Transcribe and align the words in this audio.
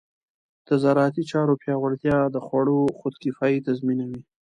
د 0.67 0.69
زراعتي 0.83 1.23
چارو 1.31 1.53
پیاوړتیا 1.61 2.17
د 2.29 2.37
خوړو 2.45 2.79
خودکفایي 2.97 3.59
تضمینوي. 3.67 4.21